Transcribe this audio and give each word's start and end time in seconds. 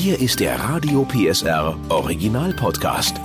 Hier 0.00 0.20
ist 0.20 0.38
der 0.38 0.60
Radio 0.60 1.04
PSR 1.04 1.76
Original 1.88 2.52
Podcast. 2.52 3.16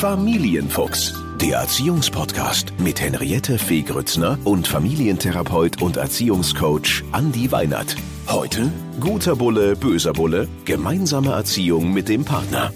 Familienfuchs, 0.00 1.12
der 1.42 1.58
Erziehungspodcast 1.58 2.72
mit 2.78 3.02
Henriette 3.02 3.58
Fee 3.58 3.82
Grützner 3.82 4.38
und 4.44 4.66
Familientherapeut 4.66 5.82
und 5.82 5.98
Erziehungscoach 5.98 7.04
Andi 7.12 7.52
Weinert. 7.52 7.96
Heute 8.28 8.72
guter 8.98 9.36
Bulle, 9.36 9.76
böser 9.76 10.14
Bulle, 10.14 10.48
gemeinsame 10.64 11.32
Erziehung 11.32 11.92
mit 11.92 12.08
dem 12.08 12.24
Partner. 12.24 12.72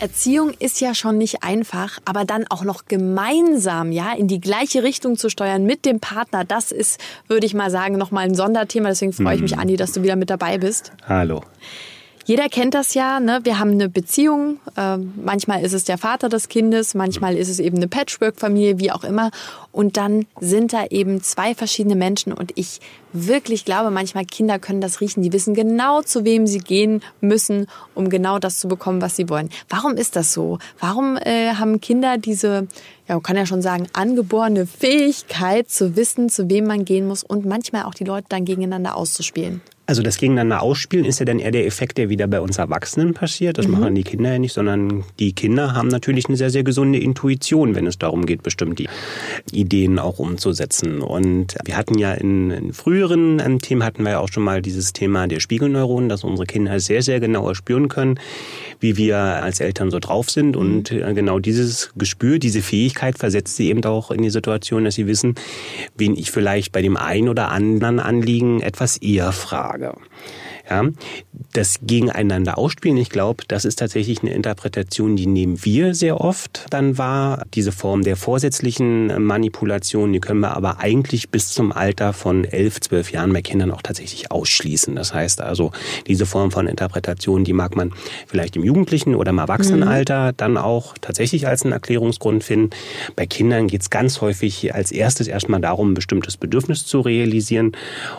Erziehung 0.00 0.50
ist 0.50 0.80
ja 0.80 0.92
schon 0.96 1.18
nicht 1.18 1.44
einfach, 1.44 2.00
aber 2.04 2.24
dann 2.24 2.46
auch 2.50 2.64
noch 2.64 2.86
gemeinsam, 2.86 3.92
ja, 3.92 4.12
in 4.12 4.26
die 4.26 4.40
gleiche 4.40 4.82
Richtung 4.82 5.16
zu 5.16 5.30
steuern 5.30 5.62
mit 5.62 5.84
dem 5.86 6.00
Partner, 6.00 6.44
das 6.44 6.72
ist, 6.72 7.00
würde 7.28 7.46
ich 7.46 7.54
mal 7.54 7.70
sagen, 7.70 7.96
nochmal 7.96 8.24
ein 8.24 8.34
Sonderthema. 8.34 8.88
Deswegen 8.88 9.12
freue 9.12 9.36
ich 9.36 9.40
mich, 9.40 9.56
Andi, 9.56 9.76
dass 9.76 9.92
du 9.92 10.02
wieder 10.02 10.16
mit 10.16 10.30
dabei 10.30 10.58
bist. 10.58 10.90
Hallo. 11.06 11.44
Jeder 12.24 12.48
kennt 12.48 12.74
das 12.74 12.94
ja, 12.94 13.20
ne? 13.20 13.40
wir 13.42 13.58
haben 13.58 13.72
eine 13.72 13.88
Beziehung, 13.88 14.60
äh, 14.76 14.96
manchmal 14.96 15.64
ist 15.64 15.72
es 15.72 15.84
der 15.84 15.98
Vater 15.98 16.28
des 16.28 16.48
Kindes, 16.48 16.94
manchmal 16.94 17.36
ist 17.36 17.48
es 17.48 17.58
eben 17.58 17.76
eine 17.76 17.88
Patchwork-Familie, 17.88 18.78
wie 18.78 18.92
auch 18.92 19.04
immer. 19.04 19.30
Und 19.72 19.96
dann 19.96 20.26
sind 20.40 20.72
da 20.72 20.86
eben 20.86 21.22
zwei 21.22 21.54
verschiedene 21.54 21.96
Menschen 21.96 22.32
und 22.32 22.52
ich 22.54 22.80
wirklich 23.12 23.64
glaube, 23.64 23.90
manchmal 23.90 24.24
Kinder 24.24 24.58
können 24.58 24.80
das 24.80 25.00
riechen, 25.00 25.22
die 25.22 25.32
wissen 25.32 25.54
genau, 25.54 26.02
zu 26.02 26.24
wem 26.24 26.46
sie 26.46 26.58
gehen 26.58 27.02
müssen, 27.20 27.66
um 27.94 28.08
genau 28.08 28.38
das 28.38 28.58
zu 28.58 28.68
bekommen, 28.68 29.02
was 29.02 29.16
sie 29.16 29.28
wollen. 29.28 29.50
Warum 29.68 29.96
ist 29.96 30.16
das 30.16 30.32
so? 30.32 30.58
Warum 30.78 31.16
äh, 31.16 31.54
haben 31.54 31.80
Kinder 31.80 32.18
diese, 32.18 32.66
ja, 33.08 33.14
man 33.14 33.22
kann 33.22 33.36
ja 33.36 33.46
schon 33.46 33.62
sagen, 33.62 33.86
angeborene 33.92 34.66
Fähigkeit 34.66 35.70
zu 35.70 35.96
wissen, 35.96 36.28
zu 36.28 36.48
wem 36.50 36.66
man 36.66 36.84
gehen 36.84 37.06
muss 37.06 37.22
und 37.22 37.44
manchmal 37.44 37.84
auch 37.84 37.94
die 37.94 38.04
Leute 38.04 38.26
dann 38.28 38.44
gegeneinander 38.44 38.96
auszuspielen? 38.96 39.60
Also 39.84 40.02
das 40.02 40.16
Gegeneinander 40.16 40.62
ausspielen 40.62 41.04
ist 41.04 41.18
ja 41.18 41.26
dann 41.26 41.40
eher 41.40 41.50
der 41.50 41.66
Effekt, 41.66 41.98
der 41.98 42.08
wieder 42.08 42.28
bei 42.28 42.40
uns 42.40 42.56
Erwachsenen 42.56 43.14
passiert. 43.14 43.58
Das 43.58 43.66
mhm. 43.66 43.72
machen 43.72 43.94
die 43.94 44.04
Kinder 44.04 44.32
ja 44.32 44.38
nicht, 44.38 44.52
sondern 44.52 45.04
die 45.18 45.32
Kinder 45.32 45.74
haben 45.74 45.88
natürlich 45.88 46.28
eine 46.28 46.36
sehr, 46.36 46.50
sehr 46.50 46.62
gesunde 46.62 47.00
Intuition, 47.00 47.74
wenn 47.74 47.86
es 47.86 47.98
darum 47.98 48.24
geht, 48.24 48.44
bestimmt 48.44 48.78
die 48.78 48.88
Ideen 49.50 49.98
auch 49.98 50.20
umzusetzen. 50.20 51.02
Und 51.02 51.56
wir 51.64 51.76
hatten 51.76 51.98
ja 51.98 52.14
in, 52.14 52.52
in 52.52 52.72
früheren 53.02 53.40
ähm, 53.40 53.58
Themen 53.58 53.82
hatten 53.82 54.04
wir 54.04 54.12
ja 54.12 54.18
auch 54.20 54.28
schon 54.28 54.44
mal 54.44 54.62
dieses 54.62 54.92
Thema 54.92 55.26
der 55.26 55.40
Spiegelneuronen, 55.40 56.08
dass 56.08 56.22
unsere 56.22 56.46
Kinder 56.46 56.78
sehr, 56.78 57.02
sehr 57.02 57.18
genau 57.18 57.48
erspüren 57.48 57.88
können, 57.88 58.20
wie 58.78 58.96
wir 58.96 59.16
als 59.18 59.58
Eltern 59.58 59.90
so 59.90 59.98
drauf 59.98 60.30
sind. 60.30 60.54
Mhm. 60.54 60.60
Und 60.60 60.92
äh, 60.92 61.12
genau 61.12 61.40
dieses 61.40 61.90
Gespür, 61.96 62.38
diese 62.38 62.62
Fähigkeit 62.62 63.18
versetzt 63.18 63.56
sie 63.56 63.70
eben 63.70 63.84
auch 63.84 64.12
in 64.12 64.22
die 64.22 64.30
Situation, 64.30 64.84
dass 64.84 64.94
sie 64.94 65.08
wissen, 65.08 65.34
wen 65.96 66.16
ich 66.16 66.30
vielleicht 66.30 66.70
bei 66.70 66.80
dem 66.80 66.96
einen 66.96 67.28
oder 67.28 67.50
anderen 67.50 67.98
Anliegen 67.98 68.60
etwas 68.60 68.98
eher 68.98 69.32
frage. 69.32 69.94
Ja, 70.72 70.84
das 71.52 71.80
gegeneinander 71.82 72.56
ausspielen, 72.56 72.96
ich 72.96 73.10
glaube, 73.10 73.44
das 73.46 73.66
ist 73.66 73.78
tatsächlich 73.78 74.22
eine 74.22 74.32
Interpretation, 74.32 75.16
die 75.16 75.26
nehmen 75.26 75.62
wir 75.66 75.94
sehr 75.94 76.18
oft 76.18 76.64
dann 76.70 76.96
wahr. 76.96 77.44
Diese 77.52 77.72
Form 77.72 78.04
der 78.04 78.16
vorsätzlichen 78.16 79.22
Manipulation, 79.22 80.14
die 80.14 80.20
können 80.20 80.40
wir 80.40 80.56
aber 80.56 80.80
eigentlich 80.80 81.28
bis 81.28 81.48
zum 81.48 81.70
Alter 81.72 82.14
von 82.14 82.44
elf, 82.44 82.80
zwölf 82.80 83.12
Jahren 83.12 83.34
bei 83.34 83.42
Kindern 83.42 83.70
auch 83.70 83.82
tatsächlich 83.82 84.32
ausschließen. 84.32 84.94
Das 84.94 85.12
heißt 85.12 85.42
also, 85.42 85.72
diese 86.06 86.24
Form 86.24 86.50
von 86.50 86.66
Interpretation, 86.66 87.44
die 87.44 87.52
mag 87.52 87.76
man 87.76 87.92
vielleicht 88.26 88.56
im 88.56 88.64
Jugendlichen 88.64 89.14
oder 89.14 89.28
im 89.28 89.38
Erwachsenenalter 89.38 90.28
mhm. 90.28 90.36
dann 90.38 90.56
auch 90.56 90.94
tatsächlich 91.02 91.46
als 91.46 91.64
einen 91.64 91.72
Erklärungsgrund 91.72 92.44
finden. 92.44 92.70
Bei 93.14 93.26
Kindern 93.26 93.66
geht 93.66 93.82
es 93.82 93.90
ganz 93.90 94.22
häufig 94.22 94.74
als 94.74 94.90
erstes 94.90 95.28
erstmal 95.28 95.60
darum, 95.60 95.90
ein 95.90 95.94
bestimmtes 95.94 96.38
Bedürfnis 96.38 96.86
zu 96.86 97.00
realisieren 97.00 97.72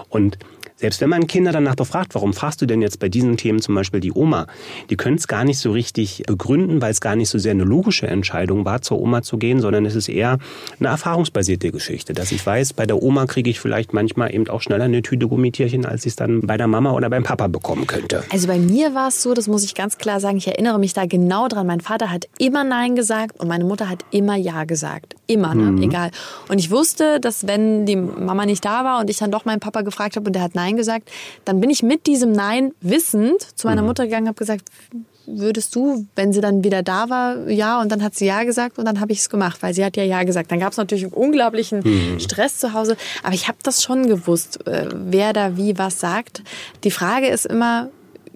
und 0.10 0.38
selbst 0.84 1.00
wenn 1.00 1.10
man 1.10 1.28
Kinder 1.28 1.54
danach 1.54 1.76
befragt, 1.76 2.14
warum 2.14 2.34
fragst 2.34 2.62
du 2.62 2.66
denn 2.66 2.82
jetzt 2.82 3.00
bei 3.00 3.08
diesen 3.08 3.38
Themen 3.38 3.62
zum 3.62 3.74
Beispiel 3.74 4.02
die 4.02 4.12
Oma, 4.12 4.48
die 4.90 4.98
können 4.98 5.16
es 5.16 5.30
gar 5.30 5.46
nicht 5.46 5.58
so 5.58 5.72
richtig 5.72 6.24
begründen, 6.28 6.82
weil 6.82 6.92
es 6.92 7.00
gar 7.00 7.16
nicht 7.16 7.30
so 7.30 7.38
sehr 7.38 7.52
eine 7.52 7.64
logische 7.64 8.06
Entscheidung 8.06 8.66
war, 8.66 8.82
zur 8.82 9.00
Oma 9.00 9.22
zu 9.22 9.38
gehen, 9.38 9.62
sondern 9.62 9.86
es 9.86 9.96
ist 9.96 10.10
eher 10.10 10.40
eine 10.82 10.90
erfahrungsbasierte 10.90 11.72
Geschichte, 11.72 12.12
dass 12.12 12.34
ich 12.34 12.46
weiß, 12.46 12.74
bei 12.74 12.86
der 12.86 13.02
Oma 13.02 13.28
kriege 13.28 13.50
ich 13.50 13.62
vielleicht 13.62 13.94
manchmal 13.94 14.36
eben 14.36 14.50
auch 14.50 14.60
schneller 14.60 14.84
eine 14.84 15.02
Tüte 15.02 15.30
Gummitierchen, 15.30 15.86
als 15.86 16.06
ich 16.06 16.12
es 16.12 16.16
dann 16.18 16.42
bei 16.42 16.58
der 16.58 16.68
Mama 16.68 16.92
oder 16.92 17.10
beim 17.10 17.24
Papa 17.24 17.48
bekommen 17.48 17.88
könnte. 17.88 18.26
Also 18.30 18.48
bei 18.48 18.60
mir 18.60 18.94
war 18.94 19.08
es 19.08 19.24
so, 19.24 19.34
das 19.34 19.48
muss 19.48 19.64
ich 19.64 19.76
ganz 19.76 19.98
klar 19.98 20.20
sagen, 20.20 20.36
ich 20.36 20.48
erinnere 20.48 20.80
mich 20.80 20.92
da 20.92 21.06
genau 21.06 21.48
dran. 21.48 21.66
Mein 21.66 21.80
Vater 21.80 22.12
hat 22.12 22.28
immer 22.40 22.66
Nein 22.66 22.98
gesagt 22.98 23.40
und 23.40 23.48
meine 23.48 23.64
Mutter 23.64 23.88
hat 23.88 24.04
immer 24.12 24.36
Ja 24.36 24.66
gesagt. 24.66 25.16
Immer, 25.28 25.56
ne? 25.56 25.72
Mhm. 25.72 25.82
egal. 25.82 26.12
Und 26.50 26.60
ich 26.60 26.72
wusste, 26.72 27.22
dass 27.22 27.48
wenn 27.48 27.86
die 27.86 27.96
Mama 27.96 28.46
nicht 28.46 28.66
da 28.66 28.84
war 28.84 29.00
und 29.00 29.10
ich 29.10 29.18
dann 29.18 29.32
doch 29.32 29.46
meinen 29.46 29.62
Papa 29.62 29.82
gefragt 29.82 30.18
habe 30.18 30.28
und 30.28 30.34
der 30.34 30.42
hat 30.42 30.56
Nein 30.56 30.73
gesagt, 30.78 31.10
dann 31.46 31.60
bin 31.60 31.70
ich 31.70 31.84
mit 31.84 32.08
diesem 32.08 32.32
Nein 32.32 32.74
wissend 32.82 33.42
zu 33.58 33.68
meiner 33.68 33.82
mhm. 33.82 33.88
Mutter 33.88 34.06
gegangen 34.06 34.24
und 34.24 34.30
habe 34.30 34.40
gesagt, 34.40 34.70
würdest 35.26 35.76
du, 35.76 36.06
wenn 36.16 36.34
sie 36.34 36.42
dann 36.42 36.64
wieder 36.64 36.84
da 36.84 37.10
war, 37.10 37.50
ja, 37.50 37.82
und 37.82 37.92
dann 37.92 38.04
hat 38.04 38.16
sie 38.16 38.26
ja 38.26 38.44
gesagt 38.44 38.78
und 38.78 38.86
dann 38.86 39.00
habe 39.00 39.12
ich 39.12 39.20
es 39.20 39.30
gemacht, 39.30 39.62
weil 39.62 39.74
sie 39.74 39.84
hat 39.84 39.96
ja 39.96 40.04
ja 40.04 40.24
gesagt. 40.24 40.52
Dann 40.52 40.60
gab 40.60 40.72
es 40.72 40.78
natürlich 40.78 41.06
einen 41.06 41.14
unglaublichen 41.14 41.82
mhm. 41.84 42.20
Stress 42.20 42.60
zu 42.60 42.74
Hause, 42.74 42.98
aber 43.24 43.34
ich 43.34 43.48
habe 43.48 43.58
das 43.64 43.84
schon 43.84 44.08
gewusst, 44.08 44.66
äh, 44.68 44.88
wer 44.94 45.34
da 45.34 45.58
wie 45.58 45.78
was 45.78 46.00
sagt. 46.00 46.44
Die 46.84 46.92
Frage 46.92 47.28
ist 47.28 47.46
immer, 47.46 47.90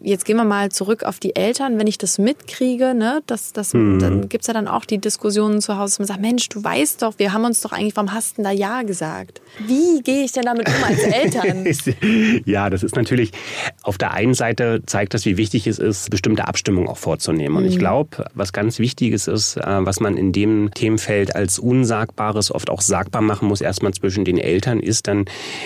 jetzt 0.08 0.26
gehen 0.26 0.38
wir 0.38 0.46
mal 0.46 0.70
zurück 0.70 1.04
auf 1.04 1.20
die 1.20 1.36
Eltern, 1.36 1.78
wenn 1.78 1.88
ich 1.88 1.98
das 1.98 2.18
mitkriege, 2.18 2.96
ne, 2.96 3.22
das, 3.28 3.52
das, 3.52 3.74
mhm. 3.74 4.00
dann 4.00 4.30
gibt's 4.30 4.48
ja 4.48 4.54
dann 4.54 4.68
auch 4.68 4.86
die 4.86 5.00
Diskussionen 5.00 5.62
zu 5.62 5.78
Hause, 5.78 5.92
dass 5.92 6.00
man 6.00 6.08
sagt, 6.08 6.22
Mensch, 6.22 6.48
du 6.50 6.64
weißt 6.64 7.02
doch, 7.02 7.16
wir 7.18 7.34
haben 7.34 7.44
uns 7.44 7.62
doch 7.62 7.74
eigentlich, 7.74 7.96
warum 7.96 8.14
hast 8.14 8.34
du 8.34 8.36
denn 8.38 8.46
da 8.46 8.52
Ja 8.52 8.84
gesagt? 8.84 9.42
Wie 9.66 10.02
gehe 10.02 10.24
ich 10.24 10.32
denn 10.32 10.44
damit 10.44 10.68
um 10.70 10.84
als 10.84 11.00
Eltern? 11.00 11.66
ja, 12.46 12.70
das 12.70 12.84
ist 12.84 12.96
natürlich, 12.96 13.32
auf 13.84 13.98
der 13.98 14.14
einen 14.14 14.34
Seite 14.34 14.82
zeigt 14.86 15.14
das, 15.14 15.26
wie 15.26 15.36
wichtig 15.36 15.68
es 15.68 15.78
ist, 15.78 16.10
bestimmte 16.10 16.48
Abstimmungen 16.48 16.88
auch 16.88 16.98
vorzunehmen. 16.98 17.58
Und 17.58 17.64
mhm. 17.64 17.70
ich 17.70 17.78
glaube, 17.78 18.26
was 18.34 18.54
ganz 18.54 18.80
Wichtiges 18.80 19.28
ist, 19.28 19.58
äh, 19.58 19.62
was 19.66 20.00
man 20.00 20.16
in 20.16 20.32
dem 20.32 20.72
Themenfeld 20.74 21.36
als 21.36 21.60
Unsagbares 21.60 22.52
oft 22.52 22.70
auch 22.70 22.82
sagbar 22.82 23.22
machen 23.22 23.48
muss, 23.50 23.60
erstmal 23.60 23.94
zwischen 23.94 24.24
den 24.24 24.38
Eltern, 24.38 24.80
ist 24.80 25.08
dann, 25.08 25.26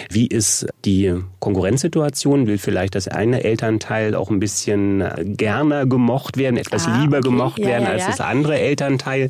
wie 0.09 0.25
ist 0.25 0.66
die 0.84 1.13
Konkurrenzsituation? 1.40 2.47
Will 2.47 2.57
vielleicht 2.57 2.96
das 2.96 3.07
eine 3.07 3.44
Elternteil 3.44 4.16
auch 4.16 4.31
ein 4.31 4.40
bisschen 4.40 5.02
äh, 5.02 5.24
gerne 5.25 5.88
gemocht 5.88 6.38
werden, 6.38 6.58
etwas 6.58 6.88
ah, 6.88 7.02
lieber 7.02 7.18
okay. 7.18 7.30
gemocht 7.30 7.59
ja, 7.59 7.68
werden 7.68 7.84
ja, 7.84 7.92
als 7.92 8.03
ja. 8.03 8.08
das 8.08 8.22
andere 8.22 8.59
Elternteil. 8.59 9.30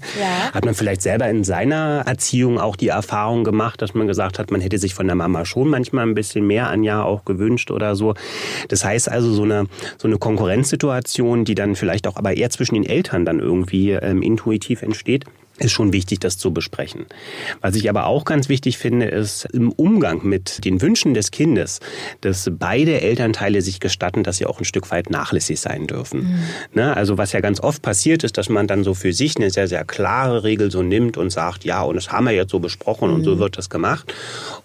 Hat 0.53 0.65
man 0.65 0.73
vielleicht 0.73 1.01
selber 1.01 1.29
in 1.29 1.43
seiner 1.43 2.03
Erziehung 2.05 2.59
auch 2.59 2.75
die 2.75 2.89
Erfahrung 2.89 3.43
gemacht, 3.43 3.81
dass 3.81 3.93
man 3.93 4.07
gesagt 4.07 4.39
hat, 4.39 4.51
man 4.51 4.61
hätte 4.61 4.77
sich 4.77 4.93
von 4.93 5.07
der 5.07 5.15
Mama 5.15 5.45
schon 5.45 5.69
manchmal 5.69 6.05
ein 6.07 6.13
bisschen 6.13 6.45
mehr 6.45 6.69
an 6.69 6.83
ja 6.83 7.03
auch 7.03 7.25
gewünscht 7.25 7.71
oder 7.71 7.95
so. 7.95 8.13
Das 8.67 8.83
heißt 8.85 9.09
also 9.09 9.33
so 9.33 9.43
eine, 9.43 9.65
so 9.97 10.07
eine 10.07 10.17
Konkurrenzsituation, 10.17 11.45
die 11.45 11.55
dann 11.55 11.75
vielleicht 11.75 12.07
auch 12.07 12.17
aber 12.17 12.35
eher 12.35 12.49
zwischen 12.49 12.75
den 12.75 12.85
Eltern 12.85 13.25
dann 13.25 13.39
irgendwie 13.39 13.91
ähm, 13.91 14.21
intuitiv 14.21 14.81
entsteht 14.81 15.25
ist 15.63 15.71
schon 15.71 15.93
wichtig, 15.93 16.19
das 16.19 16.37
zu 16.37 16.53
besprechen. 16.53 17.05
Was 17.61 17.75
ich 17.75 17.89
aber 17.89 18.05
auch 18.05 18.25
ganz 18.25 18.49
wichtig 18.49 18.77
finde, 18.77 19.07
ist 19.07 19.45
im 19.45 19.71
Umgang 19.71 20.25
mit 20.25 20.65
den 20.65 20.81
Wünschen 20.81 21.13
des 21.13 21.31
Kindes, 21.31 21.79
dass 22.21 22.49
beide 22.51 23.01
Elternteile 23.01 23.61
sich 23.61 23.79
gestatten, 23.79 24.23
dass 24.23 24.37
sie 24.37 24.45
auch 24.45 24.59
ein 24.59 24.65
Stück 24.65 24.91
weit 24.91 25.09
nachlässig 25.09 25.59
sein 25.59 25.87
dürfen. 25.87 26.23
Mhm. 26.23 26.39
Ne? 26.73 26.95
Also 26.95 27.17
was 27.17 27.31
ja 27.31 27.39
ganz 27.39 27.59
oft 27.59 27.81
passiert 27.81 28.23
ist, 28.23 28.37
dass 28.37 28.49
man 28.49 28.67
dann 28.67 28.83
so 28.83 28.93
für 28.93 29.13
sich 29.13 29.37
eine 29.37 29.49
sehr, 29.49 29.67
sehr 29.67 29.85
klare 29.85 30.43
Regel 30.43 30.71
so 30.71 30.81
nimmt 30.81 31.17
und 31.17 31.29
sagt, 31.29 31.63
ja, 31.63 31.81
und 31.81 31.95
das 31.95 32.11
haben 32.11 32.25
wir 32.25 32.33
jetzt 32.33 32.51
so 32.51 32.59
besprochen 32.59 33.09
mhm. 33.09 33.15
und 33.15 33.23
so 33.23 33.35
mhm. 33.35 33.39
wird 33.39 33.57
das 33.57 33.69
gemacht. 33.69 34.13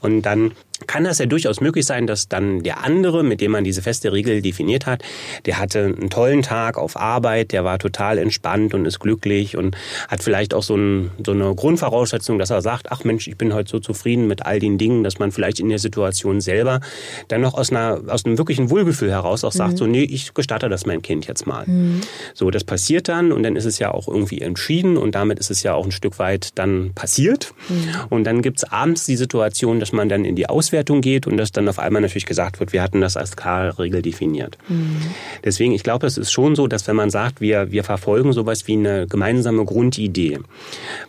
Und 0.00 0.22
dann 0.22 0.52
kann 0.86 1.04
das 1.04 1.18
ja 1.18 1.26
durchaus 1.26 1.60
möglich 1.60 1.86
sein, 1.86 2.06
dass 2.06 2.28
dann 2.28 2.62
der 2.62 2.84
andere, 2.84 3.24
mit 3.24 3.40
dem 3.40 3.52
man 3.52 3.64
diese 3.64 3.82
feste 3.82 4.12
Regel 4.12 4.42
definiert 4.42 4.86
hat, 4.86 5.02
der 5.46 5.58
hatte 5.58 5.84
einen 5.84 6.10
tollen 6.10 6.42
Tag 6.42 6.76
auf 6.76 6.96
Arbeit, 6.96 7.52
der 7.52 7.64
war 7.64 7.78
total 7.78 8.18
entspannt 8.18 8.74
und 8.74 8.84
ist 8.84 9.00
glücklich 9.00 9.56
und 9.56 9.76
hat 10.08 10.22
vielleicht 10.22 10.52
auch 10.52 10.62
so, 10.62 10.76
ein, 10.76 11.10
so 11.24 11.32
eine 11.32 11.54
Grundvoraussetzung, 11.54 12.38
dass 12.38 12.50
er 12.50 12.60
sagt, 12.60 12.92
ach 12.92 13.04
Mensch, 13.04 13.26
ich 13.26 13.38
bin 13.38 13.54
heute 13.54 13.70
so 13.70 13.78
zufrieden 13.78 14.26
mit 14.26 14.44
all 14.44 14.58
den 14.58 14.76
Dingen, 14.76 15.02
dass 15.02 15.18
man 15.18 15.32
vielleicht 15.32 15.60
in 15.60 15.68
der 15.68 15.78
Situation 15.78 16.40
selber 16.40 16.80
dann 17.28 17.40
noch 17.40 17.54
aus, 17.54 17.70
einer, 17.70 18.02
aus 18.08 18.26
einem 18.26 18.36
wirklichen 18.36 18.70
Wohlgefühl 18.70 19.10
heraus 19.10 19.44
auch 19.44 19.52
sagt, 19.52 19.72
mhm. 19.72 19.76
so 19.78 19.86
nee, 19.86 20.04
ich 20.04 20.34
gestatte 20.34 20.68
das 20.68 20.84
mein 20.84 21.00
Kind 21.00 21.26
jetzt 21.26 21.46
mal. 21.46 21.64
Mhm. 21.66 22.02
So, 22.34 22.50
das 22.50 22.64
passiert 22.64 23.08
dann 23.08 23.32
und 23.32 23.42
dann 23.42 23.56
ist 23.56 23.64
es 23.64 23.78
ja 23.78 23.92
auch 23.92 24.08
irgendwie 24.08 24.40
entschieden 24.42 24.96
und 24.96 25.14
damit 25.14 25.38
ist 25.38 25.50
es 25.50 25.62
ja 25.62 25.74
auch 25.74 25.86
ein 25.86 25.92
Stück 25.92 26.18
weit 26.18 26.50
dann 26.58 26.92
passiert. 26.94 27.54
Mhm. 27.68 27.88
Und 28.10 28.24
dann 28.24 28.42
gibt's 28.42 28.64
abends 28.64 29.06
die 29.06 29.16
Situation, 29.16 29.80
dass 29.80 29.92
man 29.92 30.08
dann 30.08 30.24
in 30.24 30.36
die 30.36 30.48
Aus 30.48 30.65
Auswertung 30.66 31.00
geht 31.00 31.28
und 31.28 31.36
dass 31.36 31.52
dann 31.52 31.68
auf 31.68 31.78
einmal 31.78 32.02
natürlich 32.02 32.26
gesagt 32.26 32.58
wird, 32.58 32.72
wir 32.72 32.82
hatten 32.82 33.00
das 33.00 33.16
als 33.16 33.36
K-Regel 33.36 34.02
definiert. 34.02 34.58
Mhm. 34.68 34.96
Deswegen, 35.44 35.72
ich 35.72 35.84
glaube, 35.84 36.08
es 36.08 36.18
ist 36.18 36.32
schon 36.32 36.56
so, 36.56 36.66
dass 36.66 36.88
wenn 36.88 36.96
man 36.96 37.08
sagt, 37.08 37.40
wir, 37.40 37.70
wir 37.70 37.84
verfolgen 37.84 38.32
sowas 38.32 38.66
wie 38.66 38.72
eine 38.72 39.06
gemeinsame 39.06 39.64
Grundidee, 39.64 40.40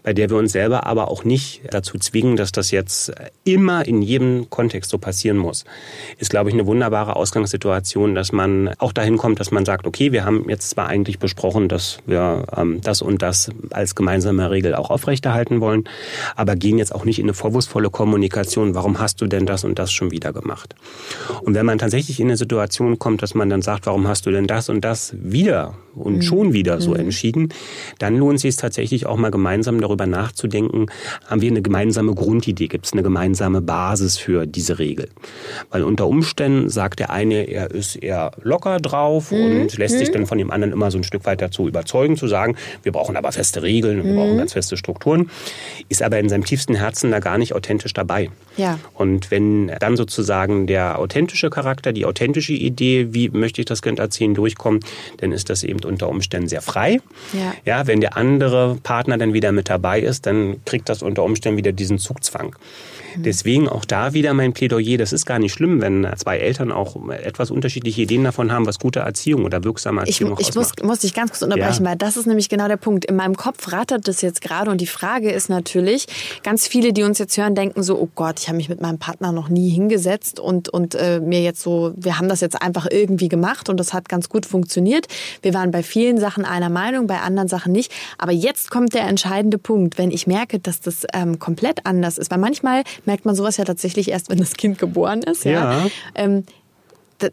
bei 0.03 0.13
der 0.13 0.29
wir 0.29 0.37
uns 0.37 0.51
selber 0.51 0.85
aber 0.85 1.09
auch 1.09 1.23
nicht 1.23 1.61
dazu 1.71 1.97
zwingen, 1.97 2.35
dass 2.35 2.51
das 2.51 2.69
jetzt 2.69 3.11
immer 3.45 3.87
in 3.87 4.03
jedem 4.03 4.47
Kontext 4.51 4.91
so 4.91 4.99
passieren 4.99 5.37
muss, 5.37 5.65
ist, 6.19 6.29
glaube 6.29 6.51
ich, 6.51 6.53
eine 6.53 6.67
wunderbare 6.67 7.15
Ausgangssituation, 7.15 8.13
dass 8.13 8.31
man 8.31 8.69
auch 8.77 8.93
dahin 8.93 9.17
kommt, 9.17 9.39
dass 9.39 9.49
man 9.49 9.65
sagt, 9.65 9.87
okay, 9.87 10.11
wir 10.11 10.23
haben 10.23 10.47
jetzt 10.49 10.69
zwar 10.69 10.87
eigentlich 10.87 11.17
besprochen, 11.17 11.67
dass 11.67 11.97
wir 12.05 12.45
ähm, 12.55 12.79
das 12.81 13.01
und 13.01 13.23
das 13.23 13.49
als 13.71 13.95
gemeinsame 13.95 14.51
Regel 14.51 14.75
auch 14.75 14.91
aufrechterhalten 14.91 15.61
wollen, 15.61 15.85
aber 16.35 16.55
gehen 16.55 16.77
jetzt 16.77 16.93
auch 16.93 17.05
nicht 17.05 17.17
in 17.17 17.25
eine 17.25 17.33
vorwurfsvolle 17.33 17.89
Kommunikation. 17.89 18.75
Warum 18.75 18.99
hast 18.99 19.19
du 19.21 19.25
denn 19.25 19.46
das 19.47 19.63
und 19.63 19.79
das 19.79 19.91
schon 19.91 20.11
wieder 20.11 20.33
gemacht. 20.33 20.75
Und 21.41 21.55
wenn 21.55 21.65
man 21.65 21.77
tatsächlich 21.77 22.19
in 22.19 22.27
eine 22.27 22.37
Situation 22.37 22.99
kommt, 22.99 23.21
dass 23.21 23.33
man 23.33 23.49
dann 23.49 23.61
sagt, 23.61 23.85
warum 23.85 24.07
hast 24.07 24.25
du 24.25 24.31
denn 24.31 24.47
das 24.47 24.69
und 24.69 24.81
das 24.81 25.15
wieder 25.17 25.75
und 25.95 26.17
mhm. 26.17 26.21
schon 26.21 26.53
wieder 26.53 26.79
so 26.79 26.91
mhm. 26.91 27.01
entschieden, 27.01 27.49
dann 27.99 28.17
lohnt 28.17 28.35
es 28.35 28.41
sich 28.43 28.55
tatsächlich 28.55 29.05
auch 29.05 29.17
mal 29.17 29.31
gemeinsam 29.31 29.81
darüber 29.81 30.05
nachzudenken, 30.05 30.87
haben 31.25 31.41
wir 31.41 31.49
eine 31.49 31.61
gemeinsame 31.61 32.13
Grundidee, 32.13 32.67
gibt 32.67 32.85
es 32.85 32.93
eine 32.93 33.03
gemeinsame 33.03 33.61
Basis 33.61 34.17
für 34.17 34.45
diese 34.45 34.79
Regel. 34.79 35.09
Weil 35.69 35.83
unter 35.83 36.07
Umständen 36.07 36.69
sagt 36.69 36.99
der 36.99 37.09
eine, 37.09 37.43
er 37.43 37.71
ist 37.71 37.95
eher 37.95 38.31
locker 38.41 38.79
drauf 38.79 39.31
mhm. 39.31 39.61
und 39.61 39.77
lässt 39.77 39.97
sich 39.97 40.09
mhm. 40.09 40.13
dann 40.13 40.25
von 40.27 40.37
dem 40.37 40.51
anderen 40.51 40.73
immer 40.73 40.91
so 40.91 40.97
ein 40.97 41.03
Stück 41.03 41.25
weit 41.25 41.41
dazu 41.41 41.67
überzeugen, 41.67 42.17
zu 42.17 42.27
sagen, 42.27 42.55
wir 42.83 42.91
brauchen 42.91 43.15
aber 43.15 43.31
feste 43.31 43.63
Regeln, 43.63 44.03
wir 44.03 44.13
brauchen 44.13 44.33
mhm. 44.33 44.37
ganz 44.37 44.53
feste 44.53 44.77
Strukturen, 44.77 45.29
ist 45.89 46.01
aber 46.01 46.19
in 46.19 46.29
seinem 46.29 46.45
tiefsten 46.45 46.75
Herzen 46.75 47.11
da 47.11 47.19
gar 47.19 47.37
nicht 47.37 47.53
authentisch 47.53 47.93
dabei. 47.93 48.29
Ja. 48.57 48.79
Und 48.93 49.31
wenn 49.31 49.71
dann 49.79 49.95
sozusagen 49.95 50.67
der 50.67 50.99
authentische 50.99 51.49
Charakter, 51.49 51.93
die 51.93 52.05
authentische 52.05 52.53
Idee, 52.53 53.07
wie 53.11 53.29
möchte 53.29 53.61
ich 53.61 53.65
das 53.65 53.81
Kind 53.81 53.99
erziehen, 53.99 54.33
durchkommt, 54.33 54.83
dann 55.17 55.31
ist 55.31 55.49
das 55.49 55.63
eben 55.63 55.83
unter 55.83 56.09
Umständen 56.09 56.47
sehr 56.47 56.61
frei. 56.61 56.99
Ja. 57.33 57.53
ja, 57.65 57.87
wenn 57.87 58.01
der 58.01 58.17
andere 58.17 58.77
Partner 58.83 59.17
dann 59.17 59.33
wieder 59.33 59.51
mit 59.51 59.69
dabei 59.69 60.01
ist, 60.01 60.25
dann 60.25 60.63
kriegt 60.65 60.89
das 60.89 61.01
unter 61.01 61.23
Umständen 61.23 61.57
wieder 61.57 61.71
diesen 61.71 61.99
Zugzwang. 61.99 62.55
Mhm. 63.17 63.23
Deswegen 63.23 63.69
auch 63.69 63.85
da 63.85 64.13
wieder 64.13 64.33
mein 64.33 64.53
Plädoyer. 64.53 64.97
Das 64.97 65.13
ist 65.13 65.25
gar 65.25 65.39
nicht 65.39 65.53
schlimm, 65.53 65.81
wenn 65.81 66.07
zwei 66.17 66.37
Eltern 66.37 66.71
auch 66.71 67.09
etwas 67.09 67.51
unterschiedliche 67.51 68.01
Ideen 68.01 68.23
davon 68.23 68.51
haben, 68.51 68.65
was 68.65 68.79
gute 68.79 68.99
Erziehung 68.99 69.45
oder 69.45 69.63
wirksame 69.63 70.01
Erziehung 70.01 70.37
ich, 70.39 70.49
ich 70.49 70.55
muss, 70.55 70.71
muss 70.83 70.99
dich 70.99 71.13
ganz 71.13 71.31
kurz 71.31 71.41
unterbrechen, 71.41 71.83
ja. 71.83 71.91
weil 71.91 71.97
das 71.97 72.17
ist 72.17 72.25
nämlich 72.25 72.49
genau 72.49 72.67
der 72.67 72.77
Punkt. 72.77 73.05
In 73.05 73.15
meinem 73.15 73.35
Kopf 73.35 73.71
rattert 73.71 74.07
das 74.07 74.21
jetzt 74.21 74.41
gerade 74.41 74.71
und 74.71 74.81
die 74.81 74.87
Frage 74.87 75.31
ist 75.31 75.49
natürlich, 75.49 76.07
ganz 76.43 76.67
viele, 76.67 76.93
die 76.93 77.03
uns 77.03 77.19
jetzt 77.19 77.37
hören, 77.37 77.55
denken 77.55 77.83
so, 77.83 77.97
oh 77.99 78.09
Gott, 78.15 78.46
ich 78.47 78.49
habe 78.49 78.57
mich 78.57 78.69
mit 78.69 78.79
meinem 78.79 78.97
Partner 78.97 79.33
noch 79.33 79.49
nie 79.49 79.67
hingesetzt 79.67 80.39
und, 80.39 80.69
und 80.69 80.95
äh, 80.95 81.19
mir 81.19 81.41
jetzt 81.41 81.61
so, 81.61 81.91
wir 81.97 82.17
haben 82.17 82.29
das 82.29 82.39
jetzt 82.39 82.61
einfach 82.61 82.87
irgendwie 82.89 83.27
gemacht 83.27 83.67
und 83.67 83.77
das 83.77 83.91
hat 83.91 84.07
ganz 84.07 84.29
gut 84.29 84.45
funktioniert. 84.45 85.07
Wir 85.41 85.53
waren 85.53 85.69
bei 85.69 85.83
vielen 85.83 86.17
Sachen 86.17 86.45
einer 86.45 86.69
Meinung, 86.69 87.07
bei 87.07 87.19
anderen 87.19 87.49
Sachen 87.49 87.73
nicht. 87.73 87.91
Aber 88.17 88.31
jetzt 88.31 88.71
kommt 88.71 88.93
der 88.93 89.01
entscheidende 89.01 89.57
Punkt, 89.57 89.97
wenn 89.97 90.11
ich 90.11 90.27
merke, 90.27 90.59
dass 90.59 90.79
das 90.79 91.05
ähm, 91.13 91.39
komplett 91.39 91.85
anders 91.85 92.17
ist. 92.17 92.31
Weil 92.31 92.37
manchmal 92.37 92.83
merkt 93.03 93.25
man 93.25 93.35
sowas 93.35 93.57
ja 93.57 93.65
tatsächlich 93.65 94.11
erst, 94.11 94.29
wenn 94.29 94.37
das 94.37 94.53
Kind 94.53 94.79
geboren 94.79 95.23
ist. 95.23 95.43
Ja. 95.43 95.51
ja. 95.51 95.87
Ähm, 96.15 96.45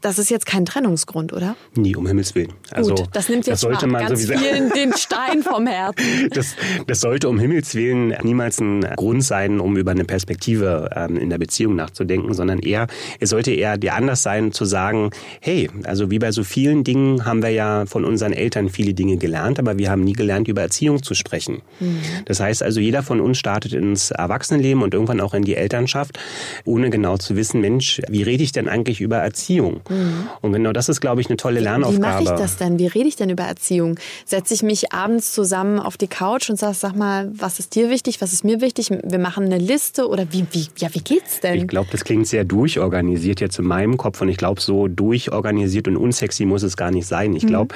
das 0.01 0.19
ist 0.19 0.31
jetzt 0.31 0.47
kein 0.47 0.65
Trennungsgrund, 0.65 1.33
oder? 1.33 1.57
Nie, 1.75 1.95
um 1.97 2.07
Himmels 2.07 2.35
Willen. 2.35 2.53
Also, 2.71 2.95
Gut, 2.95 3.09
das 3.13 3.29
nimmt 3.29 3.47
jetzt 3.47 3.55
das 3.55 3.61
sollte 3.61 3.87
man 3.87 4.07
ganz 4.07 4.23
sowieso, 4.23 4.39
vielen 4.39 4.71
den 4.71 4.93
Stein 4.97 5.43
vom 5.43 5.67
Herzen. 5.67 6.31
Das, 6.31 6.57
das, 6.87 7.01
sollte 7.01 7.29
um 7.29 7.39
Himmels 7.39 7.75
Willen 7.75 8.15
niemals 8.23 8.61
ein 8.61 8.83
Grund 8.97 9.23
sein, 9.23 9.61
um 9.61 9.77
über 9.77 9.91
eine 9.91 10.05
Perspektive 10.05 10.91
ähm, 10.95 11.17
in 11.17 11.31
der 11.31 11.39
Beziehung 11.39 11.77
nachzudenken, 11.77 12.33
sondern 12.35 12.61
eher, 12.61 12.87
es 13.21 13.31
sollte 13.31 13.53
eher 13.53 13.77
dir 13.77 13.95
anders 13.95 14.23
sein, 14.23 14.53
zu 14.53 14.65
sagen, 14.65 15.11
hey, 15.41 15.69
also 15.85 16.11
wie 16.11 16.19
bei 16.19 16.33
so 16.33 16.45
vielen 16.45 16.85
Dingen 16.85 17.25
haben 17.25 17.43
wir 17.43 17.51
ja 17.51 17.85
von 17.87 18.05
unseren 18.05 18.33
Eltern 18.33 18.71
viele 18.71 18.95
Dinge 18.95 19.19
gelernt, 19.19 19.59
aber 19.59 19.77
wir 19.79 19.91
haben 19.91 20.03
nie 20.03 20.15
gelernt, 20.15 20.49
über 20.49 20.63
Erziehung 20.63 21.03
zu 21.03 21.15
sprechen. 21.15 21.63
Mhm. 21.81 22.01
Das 22.25 22.41
heißt 22.41 22.63
also, 22.63 22.81
jeder 22.81 23.03
von 23.03 23.21
uns 23.21 23.39
startet 23.39 23.73
ins 23.75 24.11
Erwachsenenleben 24.11 24.83
und 24.83 24.95
irgendwann 24.95 25.21
auch 25.21 25.35
in 25.35 25.43
die 25.43 25.57
Elternschaft, 25.57 26.19
ohne 26.65 26.91
genau 26.91 27.19
zu 27.19 27.37
wissen, 27.37 27.61
Mensch, 27.61 28.01
wie 28.09 28.23
rede 28.23 28.43
ich 28.43 28.53
denn 28.53 28.69
eigentlich 28.69 29.01
über 29.01 29.19
Erziehung? 29.19 29.74
Erziehung. 29.75 29.83
Mhm. 29.89 30.29
Und 30.41 30.53
genau 30.53 30.73
das 30.73 30.89
ist, 30.89 31.01
glaube 31.01 31.21
ich, 31.21 31.29
eine 31.29 31.37
tolle 31.37 31.61
Lernaufgabe. 31.61 31.97
Wie 31.97 32.01
mache 32.01 32.23
ich 32.23 32.31
das 32.31 32.57
denn? 32.57 32.79
Wie 32.79 32.87
rede 32.87 33.09
ich 33.09 33.17
denn 33.17 33.31
über 33.31 33.45
Erziehung? 33.45 33.99
Setze 34.25 34.55
ich 34.55 34.63
mich 34.63 34.93
abends 34.93 35.33
zusammen 35.33 35.79
auf 35.79 35.97
die 35.97 36.07
Couch 36.07 36.51
und 36.51 36.59
sage, 36.59 36.75
sag 36.75 36.97
mal, 36.97 37.31
was 37.35 37.59
ist 37.59 37.75
dir 37.75 37.91
wichtig, 37.91 38.21
was 38.21 38.33
ist 38.33 38.45
mir 38.45 38.61
wichtig? 38.61 38.91
Wir 38.91 39.19
machen 39.19 39.45
eine 39.45 39.59
Liste 39.59 40.09
oder 40.09 40.27
wie, 40.31 40.47
wie, 40.53 40.67
ja, 40.77 40.89
wie 40.93 41.01
geht's 41.01 41.41
denn? 41.41 41.57
Ich 41.57 41.69
glaube, 41.69 41.89
das 41.91 42.05
klingt 42.05 42.27
sehr 42.27 42.45
durchorganisiert 42.45 43.41
jetzt 43.41 43.59
in 43.59 43.67
meinem 43.67 43.97
Kopf 43.97 44.21
und 44.21 44.29
ich 44.29 44.37
glaube, 44.37 44.61
so 44.61 44.89
durchorganisiert 44.89 45.89
und 45.89 45.97
unsexy 45.97 46.45
muss 46.45 46.63
es 46.63 46.77
gar 46.77 46.91
nicht 46.91 47.07
sein. 47.07 47.35
Ich 47.35 47.47
glaube, 47.47 47.75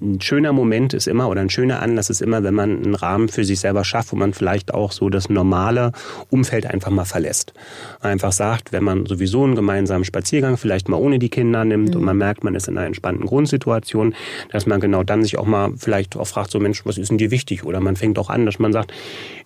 mhm. 0.00 0.14
ein 0.14 0.20
schöner 0.20 0.52
Moment 0.52 0.94
ist 0.94 1.08
immer 1.08 1.28
oder 1.28 1.40
ein 1.40 1.50
schöner 1.50 1.82
Anlass 1.82 2.10
ist 2.10 2.22
immer, 2.22 2.42
wenn 2.42 2.54
man 2.54 2.82
einen 2.82 2.94
Rahmen 2.94 3.28
für 3.28 3.44
sich 3.44 3.60
selber 3.60 3.84
schafft, 3.84 4.12
wo 4.12 4.16
man 4.16 4.32
vielleicht 4.32 4.72
auch 4.74 4.92
so 4.92 5.08
das 5.08 5.28
normale 5.28 5.92
Umfeld 6.30 6.66
einfach 6.66 6.90
mal 6.90 7.04
verlässt. 7.04 7.52
Einfach 8.00 8.32
sagt, 8.32 8.72
wenn 8.72 8.84
man 8.84 9.06
sowieso 9.06 9.44
einen 9.44 9.54
gemeinsamen 9.54 10.04
Spaziergang 10.04 10.56
vielleicht 10.56 10.88
mal 10.88 10.96
ohne 10.96 11.18
die 11.18 11.28
Kinder 11.28 11.39
Kinder 11.40 11.64
nimmt 11.64 11.90
mhm. 11.90 11.96
und 11.96 12.04
man 12.04 12.18
merkt, 12.18 12.44
man 12.44 12.54
ist 12.54 12.68
in 12.68 12.76
einer 12.76 12.86
entspannten 12.86 13.24
Grundsituation, 13.24 14.14
dass 14.52 14.66
man 14.66 14.78
genau 14.78 15.04
dann 15.04 15.22
sich 15.22 15.38
auch 15.38 15.46
mal 15.46 15.72
vielleicht 15.78 16.14
auch 16.18 16.26
fragt, 16.26 16.50
so 16.50 16.60
Mensch, 16.60 16.84
was 16.84 16.98
ist 16.98 17.08
denn 17.10 17.16
dir 17.16 17.30
wichtig? 17.30 17.64
Oder 17.64 17.80
man 17.80 17.96
fängt 17.96 18.18
auch 18.18 18.28
an, 18.28 18.44
dass 18.44 18.58
man 18.58 18.74
sagt, 18.74 18.92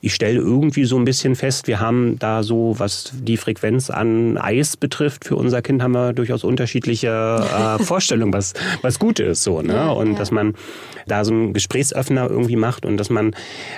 ich 0.01 0.13
stelle 0.13 0.41
irgendwie 0.41 0.87
so 0.87 0.97
ein 0.97 1.05
bisschen 1.05 1.37
fest, 1.37 1.69
wir 1.69 1.79
haben 1.79 2.19
da 2.19 2.43
so, 2.43 2.75
was 2.79 3.13
die 3.15 3.37
Frequenz 3.37 3.91
an 3.91 4.37
Eis 4.39 4.77
betrifft, 4.77 5.25
für 5.25 5.37
unser 5.37 5.63
Kind 5.63 5.83
haben 5.83 5.93
wir 5.93 6.13
durchaus 6.13 6.43
unterschiedliche 6.43 7.09
äh, 7.09 7.83
Vorstellungen, 7.85 8.33
was, 8.33 8.55
was 8.83 8.99
gut 8.99 9.21
ist. 9.21 9.45
So, 9.45 9.63
ne? 9.63 9.75
Ja, 9.75 9.91
und 9.91 10.15
ja. 10.15 10.19
dass 10.19 10.33
man 10.33 10.55
da 11.07 11.25
so 11.25 11.33
einen 11.33 11.53
Gesprächsöffner 11.53 12.29
irgendwie 12.29 12.57
macht 12.57 12.87
und 12.87 12.97
dass 12.97 13.09
man, 13.09 13.37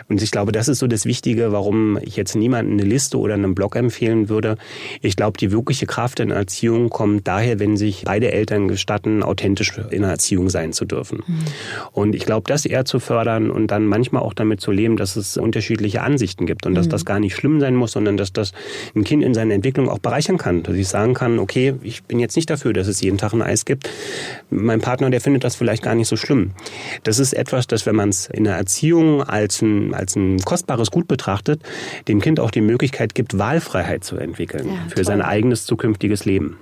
und 0.09 0.23
ich 0.23 0.31
glaube, 0.31 0.53
das 0.53 0.69
ist 0.69 0.79
so 0.79 0.87
das 0.87 1.05
Wichtige, 1.05 1.53
warum 1.53 1.99
ich 2.01 2.17
jetzt 2.17 2.35
niemanden 2.35 2.73
eine 2.73 2.85
Liste 2.85 3.19
oder 3.19 3.35
einen 3.35 3.55
Blog 3.55 3.77
empfehlen 3.77 4.31
würde. 4.31 4.57
Ich 5.03 5.17
glaube, 5.17 5.37
die 5.37 5.51
wirkliche 5.51 5.87
Kraft 5.87 6.21
in 6.21 6.31
Erziehung 6.31 6.89
kommt 6.89 7.29
daher, 7.29 7.59
wenn 7.59 7.77
sich 7.77 8.06
beide 8.07 8.31
Eltern 8.31 8.69
gestatten, 8.69 9.25
authentisch 9.25 9.77
in 9.91 10.03
der 10.03 10.13
Erziehung 10.13 10.49
sein 10.49 10.73
zu 10.73 10.85
dürfen. 10.85 11.25
Mhm. 11.27 11.39
Und 11.91 12.15
ich 12.15 12.25
glaube, 12.25 12.45
das 12.47 12.65
eher 12.65 12.85
zu 12.85 13.01
fördern 13.01 13.51
und 13.51 13.73
dann 13.73 13.85
manchmal 13.85 14.23
auch 14.23 14.33
damit 14.33 14.61
zu 14.61 14.71
leben, 14.71 14.97
dass 14.97 15.17
es 15.17 15.37
unterschiedliche 15.37 16.03
Ansichten 16.03 16.47
gibt 16.47 16.67
und 16.67 16.73
mhm. 16.73 16.77
dass 16.77 16.89
das 16.89 17.05
gar 17.05 17.19
nicht 17.19 17.35
schlimm 17.35 17.59
sein 17.59 17.75
muss, 17.75 17.93
sondern 17.93 18.17
dass 18.17 18.33
das 18.33 18.53
ein 18.95 19.03
Kind 19.03 19.25
in 19.25 19.35
seiner 19.35 19.55
Entwicklung 19.55 19.89
auch 19.89 19.99
bereichern 19.99 20.39
kann. 20.39 20.63
Dass 20.63 20.77
ich 20.77 20.87
sagen 20.87 21.15
kann, 21.15 21.41
okay, 21.41 21.75
ich 21.83 22.05
bin 22.05 22.21
jetzt 22.21 22.37
nicht 22.37 22.49
dafür, 22.49 22.73
dass 22.73 22.87
es 22.87 23.01
jeden 23.01 23.19
Tag 23.19 23.33
ein 23.33 23.43
Eis 23.43 23.65
gibt. 23.65 23.91
Mein 24.51 24.81
Partner, 24.81 25.11
der 25.11 25.21
findet 25.21 25.43
das 25.43 25.57
vielleicht 25.57 25.83
gar 25.83 25.97
nicht 25.97 26.07
so 26.07 26.17
schlimm. 26.17 26.53
Das 27.03 27.19
ist 27.19 27.33
etwas, 27.33 27.67
das, 27.67 27.87
wenn 27.87 27.97
man 27.97 28.11
es 28.11 28.27
in 28.27 28.45
der 28.45 28.55
Erziehung 28.55 29.25
als 29.25 29.63
ein, 29.63 29.95
als 29.95 30.15
ein 30.15 30.39
kostbares 30.39 30.93
Gut 30.93 31.09
betrachtet, 31.09 31.61
dem 32.07 32.21
Kind 32.21 32.39
auch 32.39 32.53
die 32.53 32.61
Möglichkeit 32.61 33.17
gibt, 33.17 33.37
Wahlfreiheit 33.37 34.05
zu 34.05 34.17
entwickeln 34.17 34.69
ja, 34.69 34.95
für 34.95 35.03
sein 35.03 35.23
eigenes 35.23 35.67
zukünftiges 35.67 36.25
Leben. 36.25 36.57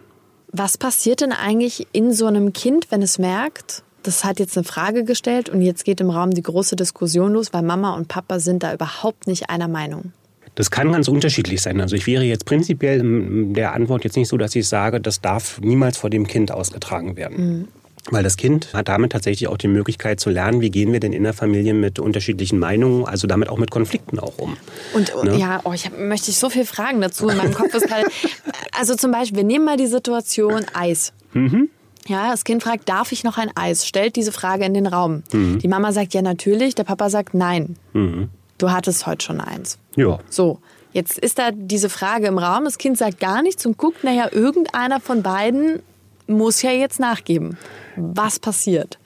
Was 0.56 0.78
passiert 0.78 1.20
denn 1.20 1.32
eigentlich 1.32 1.88
in 1.90 2.12
so 2.12 2.26
einem 2.26 2.52
Kind, 2.52 2.92
wenn 2.92 3.02
es 3.02 3.18
merkt, 3.18 3.82
das 4.04 4.22
hat 4.22 4.38
jetzt 4.38 4.56
eine 4.56 4.62
Frage 4.62 5.02
gestellt 5.02 5.48
und 5.48 5.62
jetzt 5.62 5.84
geht 5.84 6.00
im 6.00 6.10
Raum 6.10 6.30
die 6.30 6.44
große 6.44 6.76
Diskussion 6.76 7.32
los, 7.32 7.52
weil 7.52 7.62
Mama 7.62 7.96
und 7.96 8.06
Papa 8.06 8.38
sind 8.38 8.62
da 8.62 8.72
überhaupt 8.72 9.26
nicht 9.26 9.50
einer 9.50 9.66
Meinung? 9.66 10.12
Das 10.54 10.70
kann 10.70 10.92
ganz 10.92 11.08
unterschiedlich 11.08 11.60
sein. 11.60 11.80
Also 11.80 11.96
ich 11.96 12.06
wäre 12.06 12.22
jetzt 12.22 12.44
prinzipiell 12.44 13.00
in 13.00 13.54
der 13.54 13.72
Antwort 13.72 14.04
jetzt 14.04 14.16
nicht 14.16 14.28
so, 14.28 14.36
dass 14.36 14.54
ich 14.54 14.68
sage, 14.68 15.00
das 15.00 15.20
darf 15.20 15.60
niemals 15.60 15.98
vor 15.98 16.08
dem 16.08 16.28
Kind 16.28 16.52
ausgetragen 16.52 17.16
werden. 17.16 17.36
Mhm. 17.36 17.68
Weil 18.10 18.22
das 18.22 18.36
Kind 18.36 18.74
hat 18.74 18.88
damit 18.88 19.12
tatsächlich 19.12 19.48
auch 19.48 19.56
die 19.56 19.66
Möglichkeit 19.66 20.20
zu 20.20 20.28
lernen, 20.28 20.60
wie 20.60 20.70
gehen 20.70 20.92
wir 20.92 21.00
denn 21.00 21.14
in 21.14 21.22
der 21.22 21.32
Familie 21.32 21.72
mit 21.72 21.98
unterschiedlichen 21.98 22.58
Meinungen, 22.58 23.06
also 23.06 23.26
damit 23.26 23.48
auch 23.48 23.56
mit 23.56 23.70
Konflikten 23.70 24.18
auch 24.18 24.36
um. 24.36 24.58
Und 24.92 25.10
ne? 25.24 25.38
ja, 25.38 25.62
oh, 25.64 25.72
ich 25.72 25.86
hab, 25.86 25.98
möchte 25.98 26.30
ich 26.30 26.38
so 26.38 26.50
viel 26.50 26.66
Fragen 26.66 27.00
dazu. 27.00 27.30
In 27.30 27.38
meinem 27.38 27.54
Kopf 27.54 27.72
ist 27.72 27.86
gerade, 27.86 28.04
also 28.78 28.94
zum 28.94 29.12
Beispiel, 29.12 29.38
wir 29.38 29.44
nehmen 29.44 29.64
mal 29.64 29.76
die 29.76 29.86
Situation 29.86 30.64
Eis. 30.74 31.12
Mhm. 31.32 31.68
Ja, 32.06 32.30
das 32.30 32.44
Kind 32.44 32.62
fragt, 32.62 32.88
darf 32.88 33.12
ich 33.12 33.24
noch 33.24 33.38
ein 33.38 33.50
Eis? 33.54 33.86
Stellt 33.86 34.16
diese 34.16 34.32
Frage 34.32 34.64
in 34.64 34.74
den 34.74 34.86
Raum. 34.86 35.22
Mhm. 35.32 35.58
Die 35.58 35.68
Mama 35.68 35.92
sagt 35.92 36.12
ja 36.14 36.22
natürlich, 36.22 36.74
der 36.74 36.84
Papa 36.84 37.08
sagt 37.08 37.34
nein. 37.34 37.76
Mhm. 37.92 38.28
Du 38.58 38.70
hattest 38.70 39.06
heute 39.06 39.24
schon 39.24 39.40
eins. 39.40 39.78
Ja. 39.96 40.18
So. 40.28 40.58
Jetzt 40.92 41.18
ist 41.18 41.40
da 41.40 41.50
diese 41.50 41.88
Frage 41.88 42.28
im 42.28 42.38
Raum, 42.38 42.64
das 42.64 42.78
Kind 42.78 42.96
sagt 42.98 43.18
gar 43.18 43.42
nichts 43.42 43.66
und 43.66 43.76
guckt, 43.76 44.04
naja, 44.04 44.28
irgendeiner 44.30 45.00
von 45.00 45.22
beiden 45.24 45.80
muss 46.28 46.62
ja 46.62 46.70
jetzt 46.70 47.00
nachgeben. 47.00 47.58
Was 47.96 48.38
passiert? 48.38 48.98